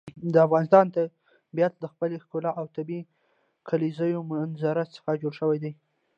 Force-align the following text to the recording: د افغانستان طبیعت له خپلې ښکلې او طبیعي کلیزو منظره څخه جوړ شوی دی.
د 0.33 0.35
افغانستان 0.47 0.85
طبیعت 0.95 1.73
له 1.83 1.87
خپلې 1.93 2.15
ښکلې 2.23 2.51
او 2.59 2.65
طبیعي 2.75 3.03
کلیزو 3.67 4.21
منظره 4.31 4.83
څخه 4.95 5.11
جوړ 5.21 5.33
شوی 5.39 5.57
دی. 5.63 5.71